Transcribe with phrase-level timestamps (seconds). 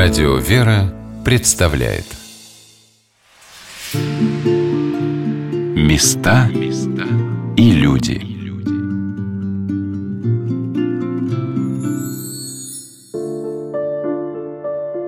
[0.00, 2.04] Радио «Вера» представляет
[5.74, 6.48] Места
[7.56, 8.22] и люди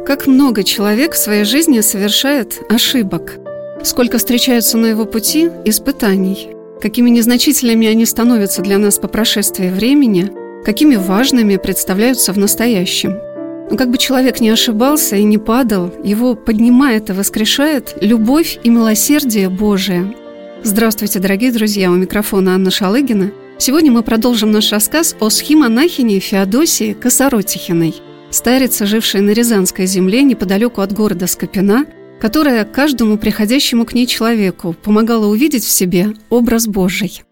[0.05, 3.39] Как много человек в своей жизни совершает ошибок.
[3.85, 6.49] Сколько встречаются на его пути испытаний.
[6.83, 10.33] Какими незначительными они становятся для нас по прошествии времени,
[10.65, 13.21] какими важными представляются в настоящем–
[13.71, 18.69] но как бы человек не ошибался и не падал, его поднимает и воскрешает любовь и
[18.69, 20.15] милосердие Божие.
[20.63, 23.31] Здравствуйте, дорогие друзья, у микрофона Анна Шалыгина.
[23.59, 27.95] Сегодня мы продолжим наш рассказ о схимонахине Феодосии Косоротихиной,
[28.31, 31.85] старице, жившей на Рязанской земле неподалеку от города Скопина,
[32.21, 37.23] которая каждому приходящему к ней человеку помогала увидеть в себе образ Божий.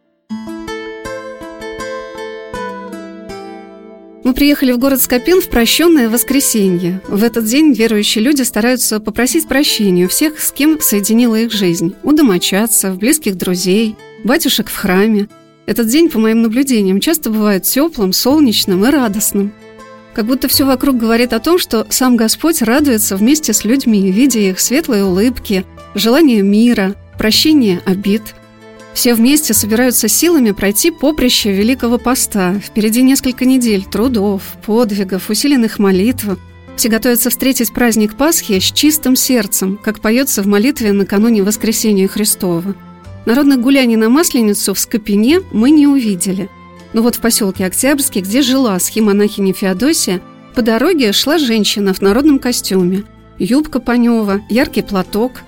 [4.29, 7.01] Мы приехали в город Скопин в прощенное воскресенье.
[7.09, 11.95] В этот день верующие люди стараются попросить прощения у всех, с кем соединила их жизнь.
[12.03, 15.29] У домочадцев, близких друзей, батюшек в храме.
[15.65, 19.51] Этот день, по моим наблюдениям, часто бывает теплым, солнечным и радостным.
[20.13, 24.41] Как будто все вокруг говорит о том, что сам Господь радуется вместе с людьми, видя
[24.41, 28.35] их светлые улыбки, желание мира, прощение обид–
[28.95, 32.59] все вместе собираются силами пройти поприще Великого Поста.
[32.59, 36.25] Впереди несколько недель трудов, подвигов, усиленных молитв.
[36.77, 42.75] Все готовятся встретить праздник Пасхи с чистым сердцем, как поется в молитве накануне Воскресения Христова.
[43.27, 46.49] Народных гуляний на Масленицу в Скопине мы не увидели.
[46.93, 50.23] Но вот в поселке Октябрьский, где жила схемонахиня Феодосия,
[50.55, 53.05] по дороге шла женщина в народном костюме.
[53.39, 55.43] Юбка панева, яркий платок–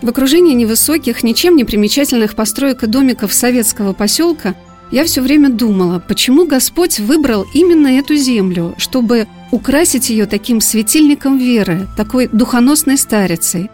[0.00, 4.54] в окружении невысоких, ничем не примечательных построек и домиков советского поселка
[4.90, 11.36] я все время думала, почему Господь выбрал именно эту землю, чтобы украсить ее таким светильником
[11.36, 13.70] веры, такой духоносной старицей.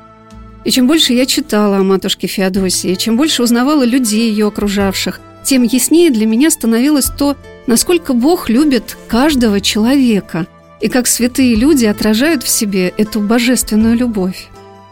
[0.64, 5.62] И чем больше я читала о матушке Феодосии, чем больше узнавала людей ее окружавших, тем
[5.62, 7.36] яснее для меня становилось то,
[7.66, 10.46] насколько Бог любит каждого человека
[10.80, 14.48] и как святые люди отражают в себе эту божественную любовь.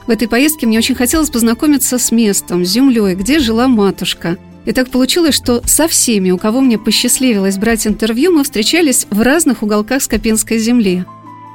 [0.07, 4.37] В этой поездке мне очень хотелось познакомиться с местом, с землей, где жила матушка.
[4.65, 9.21] И так получилось, что со всеми, у кого мне посчастливилось брать интервью, мы встречались в
[9.21, 11.05] разных уголках Скопинской земли.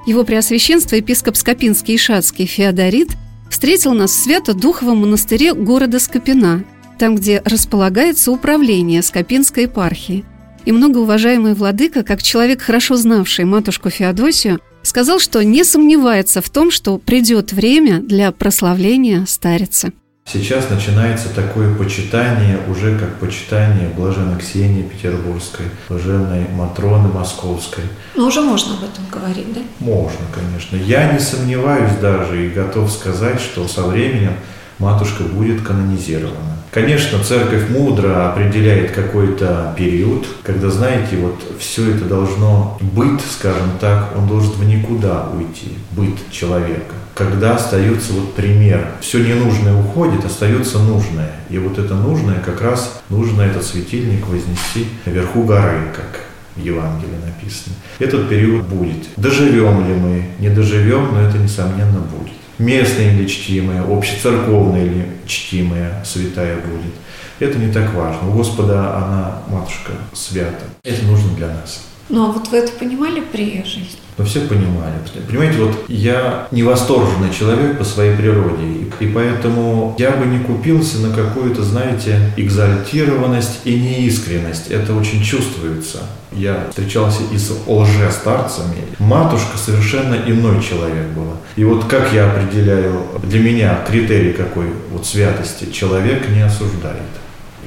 [0.06, 3.10] Его Преосвященство епископ Скопинский и Шацкий Феодорит
[3.50, 6.64] встретил нас в Свято-Духовом монастыре города Скопина,
[6.98, 10.26] там, где располагается управление Скопинской епархии.
[10.66, 16.72] И многоуважаемый владыка, как человек, хорошо знавший матушку Феодосию, сказал, что не сомневается в том,
[16.72, 19.94] что придет время для прославления старицы.
[20.26, 27.86] Сейчас начинается такое почитание, уже как почитание блаженной Ксении Петербургской, блаженной Матроны Московской.
[28.14, 29.62] Но уже можно об этом говорить, да?
[29.80, 30.76] Можно, конечно.
[30.76, 34.34] Я не сомневаюсь даже и готов сказать, что со временем
[34.80, 36.57] матушка будет канонизирована.
[36.72, 44.14] Конечно, церковь мудро определяет какой-то период, когда, знаете, вот все это должно быть, скажем так,
[44.16, 46.96] он должен в никуда уйти, быт человека.
[47.16, 51.32] Когда остается вот пример, все ненужное уходит, остается нужное.
[51.50, 56.22] И вот это нужное как раз нужно этот светильник вознести наверху горы, как
[56.56, 57.76] в Евангелии написано.
[57.98, 59.08] Этот период будет.
[59.16, 66.04] Доживем ли мы, не доживем, но это несомненно будет местная или чтимая, общецерковная или чтимая,
[66.06, 66.94] святая будет.
[67.40, 68.30] Это не так важно.
[68.30, 70.66] У Господа она, матушка, свята.
[70.84, 71.84] Это нужно для нас.
[72.10, 74.00] Ну а вот вы это понимали при жизни?
[74.18, 74.94] Но все понимали.
[75.28, 78.64] Понимаете, вот я не восторженный человек по своей природе,
[79.00, 84.72] и поэтому я бы не купился на какую-то, знаете, экзальтированность и неискренность.
[84.72, 86.00] Это очень чувствуется.
[86.32, 88.84] Я встречался и с лже-старцами.
[89.00, 91.36] Матушка совершенно иной человек была.
[91.56, 97.02] И вот как я определяю, для меня критерий какой вот святости, человек не осуждает.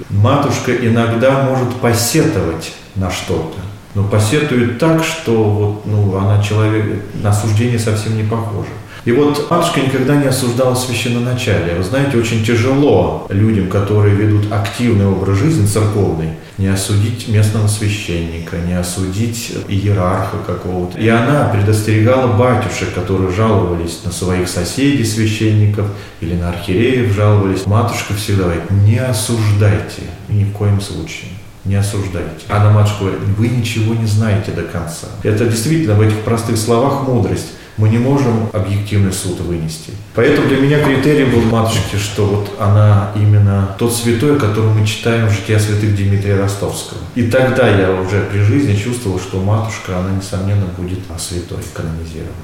[0.08, 3.58] Матушка иногда может посетовать на что-то,
[3.94, 8.68] но посетует так, что вот, ну, она человек, на осуждение совсем не похожа.
[9.04, 11.76] И вот матушка никогда не осуждала священноначалие.
[11.76, 18.58] Вы знаете, очень тяжело людям, которые ведут активный образ жизни церковный, не осудить местного священника,
[18.58, 20.98] не осудить иерарха какого-то.
[20.98, 25.86] И она предостерегала батюшек, которые жаловались на своих соседей священников
[26.20, 27.66] или на архиереев жаловались.
[27.66, 31.30] Матушка всегда говорит, не осуждайте ни в коем случае
[31.64, 32.46] не осуждайте.
[32.48, 35.08] А на матушка говорит, вы ничего не знаете до конца.
[35.22, 37.52] Это действительно в этих простых словах мудрость.
[37.80, 39.92] Мы не можем объективный суд вынести.
[40.14, 45.28] Поэтому для меня критерий был матушки, что вот она именно тот святой, который мы читаем
[45.28, 46.98] в жития святых Дмитрия Ростовского.
[47.14, 52.34] И тогда я уже при жизни чувствовал, что матушка, она, несомненно, будет святой, канонизирована.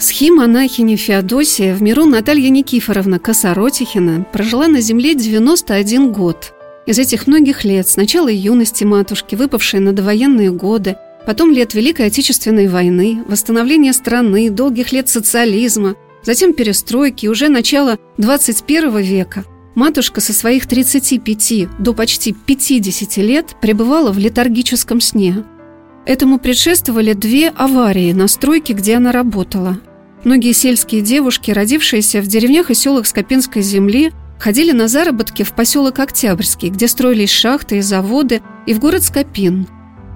[0.00, 6.54] Схимонахиня Феодосия в миру Наталья Никифоровна Косоротихина прожила на земле 91 год.
[6.86, 12.68] Из этих многих лет, сначала юности матушки, выпавшей на довоенные годы, потом лет Великой Отечественной
[12.68, 19.44] войны, восстановления страны, долгих лет социализма, затем перестройки уже начало 21 века,
[19.74, 25.44] матушка со своих 35 до почти 50 лет пребывала в летаргическом сне.
[26.06, 29.80] Этому предшествовали две аварии на стройке, где она работала–
[30.24, 35.98] Многие сельские девушки, родившиеся в деревнях и селах Скопинской земли, ходили на заработки в поселок
[35.98, 39.68] Октябрьский, где строились шахты и заводы, и в город Скопин.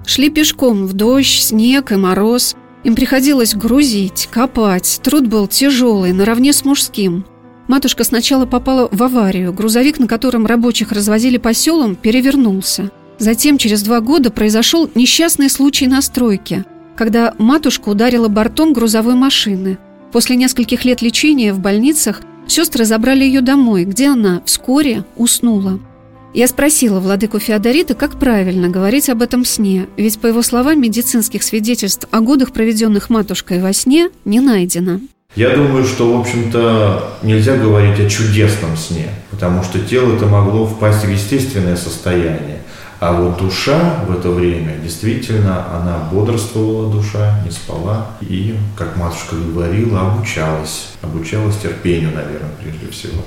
[0.09, 2.55] Шли пешком в дождь, снег и мороз.
[2.83, 7.25] Им приходилось грузить, копать, труд был тяжелый, наравне с мужским.
[7.67, 12.89] Матушка сначала попала в аварию, грузовик, на котором рабочих развозили по селам, перевернулся.
[13.19, 16.65] Затем, через два года, произошел несчастный случай на стройке,
[16.95, 19.77] когда матушка ударила бортом грузовой машины–
[20.11, 25.79] После нескольких лет лечения в больницах сестры забрали ее домой, где она вскоре уснула.
[26.33, 31.41] Я спросила владыку Феодорита, как правильно говорить об этом сне, ведь, по его словам, медицинских
[31.41, 34.99] свидетельств о годах, проведенных матушкой во сне, не найдено.
[35.35, 40.67] Я думаю, что, в общем-то, нельзя говорить о чудесном сне, потому что тело это могло
[40.67, 42.61] впасть в естественное состояние.
[42.99, 48.11] А вот душа в это время, действительно, она бодрствовала, душа, не спала.
[48.21, 50.89] И, как матушка говорила, обучалась.
[51.01, 53.23] Обучалась терпению, наверное, прежде всего.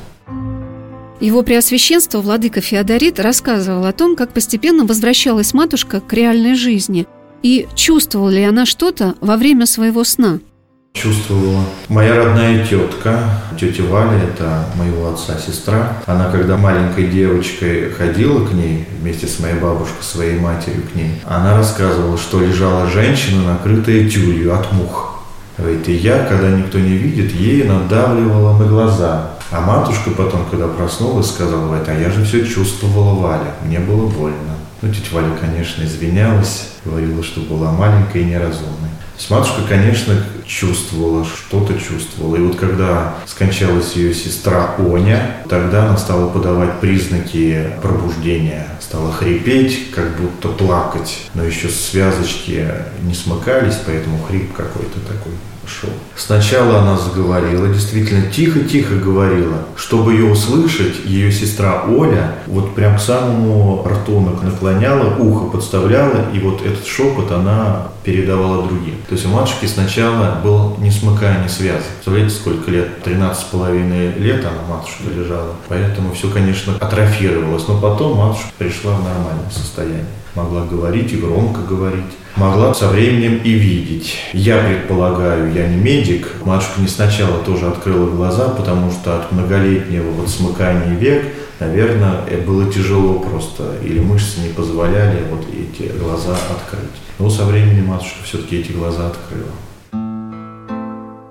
[1.22, 7.06] Его Преосвященство Владыка Феодорит рассказывал о том, как постепенно возвращалась матушка к реальной жизни
[7.44, 10.40] и чувствовала ли она что-то во время своего сна–
[10.94, 11.64] чувствовала.
[11.88, 13.24] Моя родная тетка,
[13.58, 19.38] тетя Валя, это моего отца сестра, она когда маленькой девочкой ходила к ней вместе с
[19.40, 25.22] моей бабушкой, своей матерью к ней, она рассказывала, что лежала женщина, накрытая тюлью от мух.
[25.56, 29.31] Говорит, и я, когда никто не видит, ей надавливала на глаза.
[29.52, 34.08] А матушка потом, когда проснулась, сказала, говорит, а я же все чувствовала Валя, мне было
[34.08, 34.56] больно.
[34.80, 38.88] Ну, тетя Валя, конечно, извинялась, говорила, что была маленькой и неразумной.
[38.88, 40.14] То есть матушка, конечно,
[40.46, 42.36] чувствовала, что-то чувствовала.
[42.36, 48.66] И вот когда скончалась ее сестра Оня, тогда она стала подавать признаки пробуждения.
[48.80, 52.68] Стала хрипеть, как будто плакать, но еще связочки
[53.02, 55.32] не смыкались, поэтому хрип какой-то такой
[55.66, 55.90] шел.
[56.16, 59.58] Сначала она заговорила, действительно тихо-тихо говорила.
[59.76, 66.38] Чтобы ее услышать, ее сестра Оля вот прям к самому рту наклоняла, ухо подставляла, и
[66.38, 68.96] вот этот шепот она передавала другим.
[69.08, 71.82] То есть у матушки сначала был не смыкая, не связан.
[71.94, 73.02] Представляете, сколько лет?
[73.02, 75.54] 13 с половиной лет она, матушка, лежала.
[75.68, 77.66] Поэтому все, конечно, атрофировалось.
[77.68, 80.06] Но потом матушка пришла в нормальное состояние.
[80.34, 82.04] Могла говорить и громко говорить
[82.36, 84.16] могла со временем и видеть.
[84.32, 90.10] Я предполагаю, я не медик, матушка не сначала тоже открыла глаза, потому что от многолетнего
[90.10, 91.24] вот смыкания век,
[91.60, 96.90] наверное, было тяжело просто, или мышцы не позволяли вот эти глаза открыть.
[97.18, 99.52] Но со временем матушка все-таки эти глаза открыла.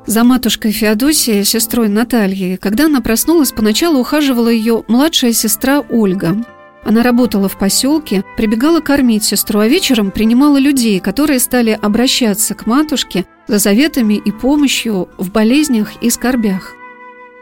[0.05, 6.35] За матушкой Феодосией, сестрой Натальей, когда она проснулась, поначалу ухаживала ее младшая сестра Ольга–
[6.83, 12.65] она работала в поселке, прибегала кормить сестру, а вечером принимала людей, которые стали обращаться к
[12.65, 16.73] матушке за заветами и помощью в болезнях и скорбях.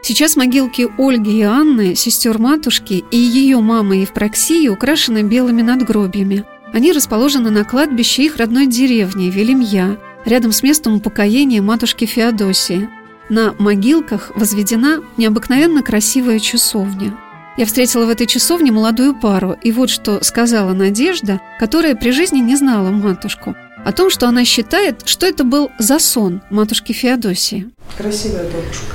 [0.02, 6.44] Сейчас могилки Ольги и Анны, сестер матушки, и ее мамы Евпроксии украшены белыми надгробьями.
[6.72, 12.88] Они расположены на кладбище их родной деревни Велимья, рядом с местом упокоения матушки Феодосии.
[13.28, 17.16] На могилках возведена необыкновенно красивая часовня–
[17.60, 22.38] я встретила в этой часовне молодую пару, и вот что сказала Надежда, которая при жизни
[22.38, 27.68] не знала матушку, о том, что она считает, что это был засон матушки Феодосии.
[27.98, 28.94] Красивая бабушка.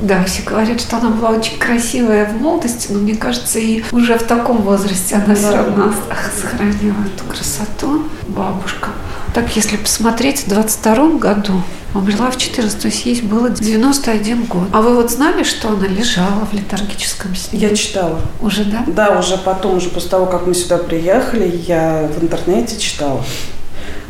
[0.00, 4.16] Да, все говорят, что она была очень красивая в молодости, но мне кажется, и уже
[4.16, 6.16] в таком возрасте она да, все равно да.
[6.40, 8.04] сохранила эту красоту.
[8.28, 8.90] Бабушка.
[9.38, 11.62] Так, если посмотреть, в 22 году
[11.94, 14.66] умерла в 14, то есть ей было 91 год.
[14.72, 17.60] А вы вот знали, что она лежала в летаргическом сне?
[17.60, 18.20] Я читала.
[18.40, 18.82] Уже, да?
[18.88, 23.24] Да, уже потом, уже после того, как мы сюда приехали, я в интернете читала.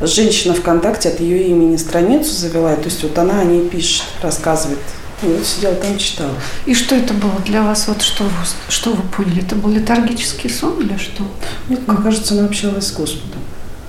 [0.01, 4.79] Женщина ВКонтакте от ее имени страницу завела, то есть вот она о ней пишет, рассказывает.
[5.23, 6.33] И вот сидела там, читала.
[6.65, 7.87] И что это было для вас?
[7.87, 8.31] Вот что вы,
[8.71, 9.43] что вы поняли?
[9.43, 11.23] Это был летаргический сон или что?
[11.69, 13.38] Мне кажется, она общалась с Господом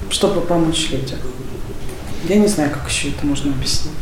[0.10, 1.20] чтобы помочь людям.
[2.28, 3.94] Я не знаю, как еще это можно объяснить.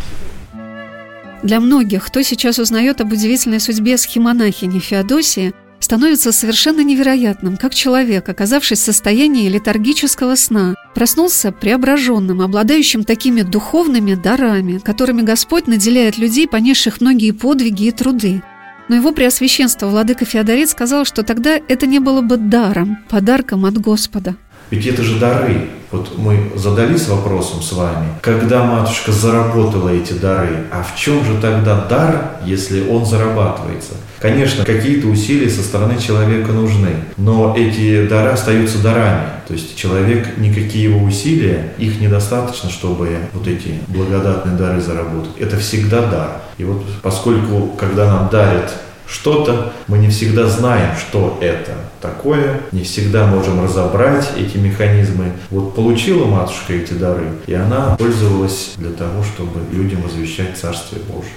[1.44, 8.28] Для многих, кто сейчас узнает об удивительной судьбе схемонахини Феодосии, становится совершенно невероятным, как человек,
[8.28, 16.48] оказавшись в состоянии летаргического сна, проснулся преображенным, обладающим такими духовными дарами, которыми Господь наделяет людей,
[16.48, 18.42] понесших многие подвиги и труды.
[18.90, 23.78] Но его преосвященство Владыка Феодорит сказал, что тогда это не было бы даром, подарком от
[23.78, 24.36] Господа–
[24.69, 25.69] ведь это же дары.
[25.89, 31.39] Вот мы задались вопросом с вами, когда матушка заработала эти дары, а в чем же
[31.39, 33.93] тогда дар, если он зарабатывается?
[34.19, 39.27] Конечно, какие-то усилия со стороны человека нужны, но эти дары остаются дарами.
[39.47, 45.38] То есть человек, никакие его усилия, их недостаточно, чтобы вот эти благодатные дары заработать.
[45.39, 46.41] Это всегда дар.
[46.57, 48.74] И вот поскольку, когда нам дарят
[49.07, 51.71] что-то, мы не всегда знаем, что это
[52.01, 55.32] такое, не всегда можем разобрать эти механизмы.
[55.50, 61.32] Вот получила матушка эти дары, и она пользовалась для того, чтобы людям возвещать Царствие Божие.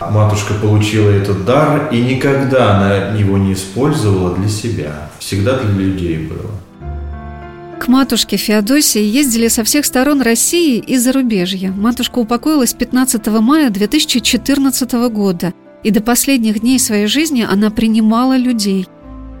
[0.00, 5.10] Матушка получила этот дар и никогда она его не использовала для себя.
[5.18, 6.50] Всегда для людей было.
[7.80, 11.70] К матушке Феодосии ездили со всех сторон России и зарубежья.
[11.70, 15.52] Матушка упокоилась 15 мая 2014 года–
[15.84, 18.86] и до последних дней своей жизни она принимала людей.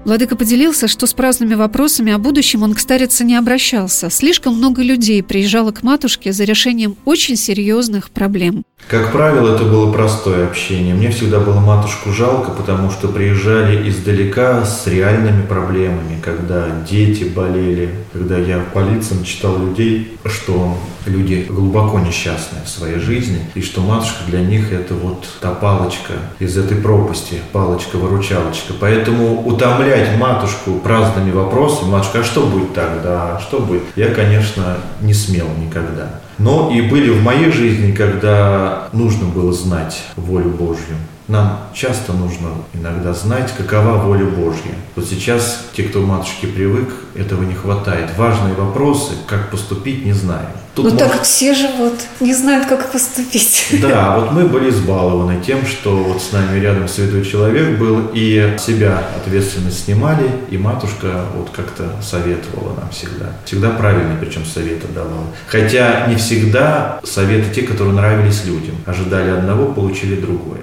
[0.04, 4.08] Владыка поделился, что с праздными вопросами о будущем он к старице не обращался.
[4.10, 8.64] Слишком много людей приезжало к матушке за решением очень серьезных проблем.
[8.88, 10.94] Как правило, это было простое общение.
[10.94, 17.90] Мне всегда было матушку жалко, потому что приезжали издалека с реальными проблемами, когда дети болели,
[18.12, 23.82] когда я по лицам читал людей, что люди глубоко несчастны в своей жизни, и что
[23.82, 28.72] матушка для них это вот та палочка из этой пропасти, палочка-выручалочка.
[28.80, 29.42] Поэтому
[29.88, 35.46] утомлять матушку праздными вопросами, матушка, а что будет тогда, что будет, я, конечно, не смел
[35.58, 36.20] никогда.
[36.38, 40.96] Но и были в моей жизни, когда нужно было знать волю Божью.
[41.28, 44.74] Нам часто нужно иногда знать, какова воля Божья.
[44.96, 48.16] Вот сейчас те, кто матушке привык, этого не хватает.
[48.16, 50.48] Важные вопросы, как поступить, не знаем.
[50.74, 51.08] Тут ну может...
[51.12, 53.66] так все живут, не знают, как поступить.
[53.82, 58.54] Да, вот мы были избалованы тем, что вот с нами рядом святой человек был, и
[58.58, 63.32] себя ответственность снимали, и матушка вот как-то советовала нам всегда.
[63.44, 65.26] Всегда правильные, причем советы давала.
[65.48, 68.76] Хотя не всегда советы те, которые нравились людям.
[68.86, 70.60] Ожидали одного, получили другое.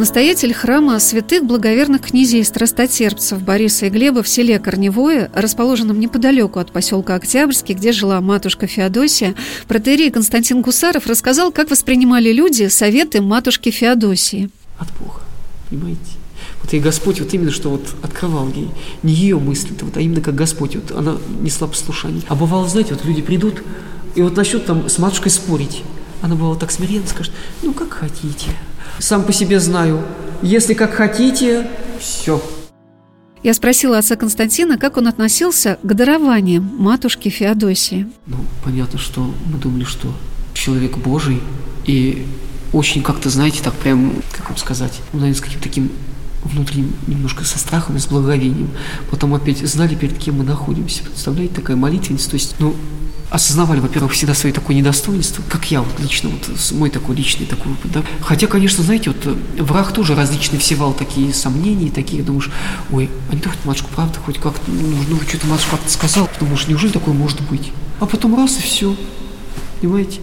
[0.00, 6.72] Настоятель храма святых благоверных князей страстотерпцев Бориса и Глеба в селе Корневое, расположенном неподалеку от
[6.72, 9.34] поселка Октябрьский, где жила матушка Феодосия,
[9.68, 14.48] протеерей Константин Гусаров рассказал, как воспринимали люди советы матушки Феодосии.
[14.78, 15.20] От Бога,
[15.68, 16.00] понимаете?
[16.62, 18.70] Вот и Господь вот именно что вот открывал ей,
[19.02, 22.22] не ее мысли, вот, а именно как Господь, вот она несла послушание.
[22.28, 23.62] А бывало, знаете, вот люди придут
[24.14, 25.82] и вот насчет там с матушкой спорить.
[26.22, 28.46] Она бывала так смиренно скажет, ну как хотите–
[29.00, 30.02] сам по себе знаю.
[30.42, 31.66] Если как хотите,
[31.98, 32.42] все.
[33.42, 38.06] Я спросила отца Константина, как он относился к дарованиям матушки Феодосии.
[38.26, 40.12] Ну, понятно, что мы думали, что
[40.52, 41.40] человек Божий,
[41.86, 42.26] и
[42.72, 45.90] очень как-то, знаете, так прям, как вам сказать, ну, наверное, с каким-то таким
[46.44, 48.70] внутренним немножко со страхом и с благоговением.
[49.10, 51.02] Потом опять знали, перед кем мы находимся.
[51.02, 52.30] Представляете, такая молитвенность.
[52.30, 52.74] То есть, ну,
[53.30, 57.72] осознавали, во-первых, всегда свои такое недостоинство, как я вот лично, вот мой такой личный такой
[57.72, 58.02] опыт, да.
[58.20, 62.50] Хотя, конечно, знаете, вот э, враг тоже различный всевал такие сомнения, такие, думаешь,
[62.90, 66.66] ой, а не так матушку правда хоть как-то, ну, ну что-то матушка как-то сказал, думаешь,
[66.66, 67.72] неужели такое может быть?
[68.00, 68.96] А потом раз и все,
[69.80, 70.20] понимаете?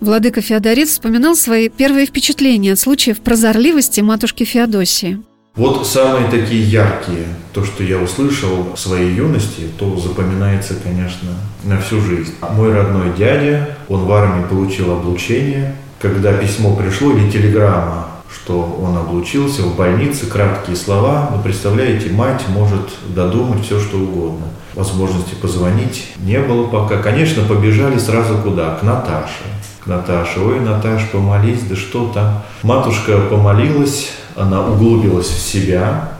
[0.00, 5.22] Владыка Феодорит вспоминал свои первые впечатления от случаев прозорливости матушки Феодосии.
[5.56, 11.28] Вот самые такие яркие, то, что я услышал в своей юности, то запоминается, конечно,
[11.62, 12.34] на всю жизнь.
[12.56, 15.76] Мой родной дядя, он в армии получил облучение.
[16.00, 22.42] Когда письмо пришло или телеграмма, что он облучился в больнице, краткие слова, вы представляете, мать
[22.48, 24.46] может додумать все, что угодно.
[24.74, 26.98] Возможности позвонить не было пока.
[26.98, 28.74] Конечно, побежали сразу куда?
[28.74, 29.44] К Наташе.
[29.84, 30.40] К Наташе.
[30.40, 32.42] Ой, Наташ, помолись, да что там.
[32.64, 36.10] Матушка помолилась, она углубилась в себя,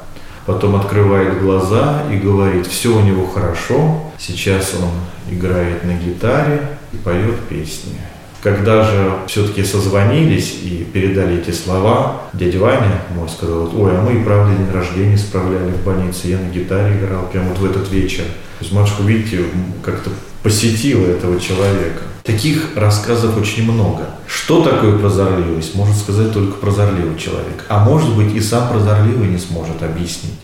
[0.47, 6.97] потом открывает глаза и говорит, все у него хорошо, сейчас он играет на гитаре и
[6.97, 7.99] поет песни.
[8.45, 14.21] Когда же все-таки созвонились и передали эти слова, дядя Ваня мой сказал, ой, а мы
[14.21, 17.91] и правда день рождения справляли в больнице, я на гитаре играл прямо вот в этот
[17.91, 18.25] вечер.
[18.59, 19.45] То есть матушка, видите,
[19.83, 20.11] как-то
[20.43, 22.03] посетила этого человека.
[22.23, 24.11] Таких рассказов очень много.
[24.27, 27.65] Что такое прозорливость, может сказать только прозорливый человек.
[27.71, 30.39] А может быть и сам прозорливый не сможет объяснить.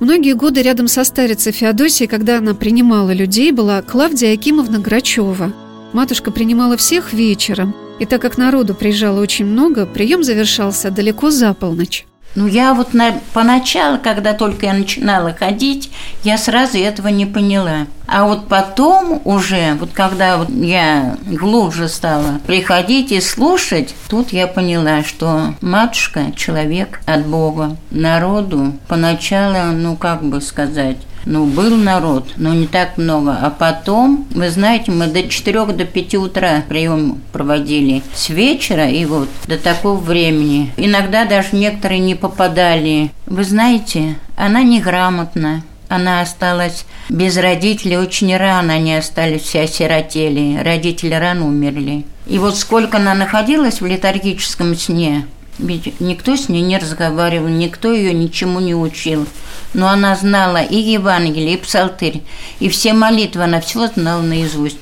[0.00, 5.52] Многие годы рядом со старицей Феодосией, когда она принимала людей, была Клавдия Акимовна Грачева.
[5.92, 11.52] Матушка принимала всех вечером, и так как народу приезжало очень много, прием завершался далеко за
[11.52, 12.06] полночь.
[12.34, 15.90] Ну, я вот на, поначалу, когда только я начинала ходить,
[16.24, 17.86] я сразу этого не поняла.
[18.06, 24.46] А вот потом уже, вот когда вот я глубже стала приходить и слушать, тут я
[24.46, 27.76] поняла, что матушка– человек от Бога.
[27.90, 33.38] Народу поначалу, ну, как бы сказать, ну, был народ, но не так много.
[33.40, 39.04] А потом, вы знаете, мы до 4 до 5 утра прием проводили с вечера и
[39.04, 40.72] вот до такого времени.
[40.76, 43.10] Иногда даже некоторые не попадали.
[43.26, 45.62] Вы знаете, она неграмотна.
[45.88, 50.58] Она осталась без родителей очень рано, они остались все осиротели.
[50.62, 52.06] Родители рано умерли.
[52.26, 55.26] И вот сколько она находилась в летаргическом сне,
[55.58, 59.26] ведь никто с ней не разговаривал, никто ее ничему не учил.
[59.74, 62.22] Но она знала и Евангелие, и Псалтырь,
[62.60, 64.78] и все молитвы, она все знала наизусть.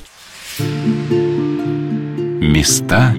[2.40, 3.14] Места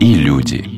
[0.00, 0.77] и люди.